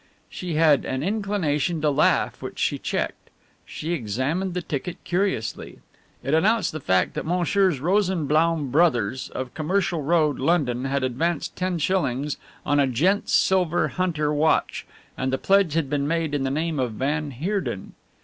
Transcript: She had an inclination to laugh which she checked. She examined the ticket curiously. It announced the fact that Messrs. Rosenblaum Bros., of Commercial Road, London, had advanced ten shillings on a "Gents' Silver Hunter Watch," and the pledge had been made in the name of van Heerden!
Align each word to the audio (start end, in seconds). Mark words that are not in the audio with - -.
She 0.31 0.55
had 0.55 0.83
an 0.83 1.03
inclination 1.03 1.79
to 1.81 1.91
laugh 1.91 2.41
which 2.41 2.57
she 2.57 2.79
checked. 2.79 3.29
She 3.67 3.93
examined 3.93 4.55
the 4.55 4.61
ticket 4.63 4.97
curiously. 5.03 5.77
It 6.23 6.33
announced 6.33 6.71
the 6.71 6.79
fact 6.79 7.13
that 7.13 7.23
Messrs. 7.23 7.79
Rosenblaum 7.79 8.71
Bros., 8.71 9.29
of 9.29 9.53
Commercial 9.53 10.01
Road, 10.01 10.39
London, 10.39 10.85
had 10.85 11.03
advanced 11.03 11.55
ten 11.55 11.77
shillings 11.77 12.37
on 12.65 12.79
a 12.79 12.87
"Gents' 12.87 13.31
Silver 13.33 13.89
Hunter 13.89 14.33
Watch," 14.33 14.87
and 15.15 15.31
the 15.31 15.37
pledge 15.37 15.73
had 15.75 15.87
been 15.87 16.07
made 16.07 16.33
in 16.33 16.45
the 16.45 16.49
name 16.49 16.79
of 16.79 16.93
van 16.93 17.29
Heerden! 17.29 17.93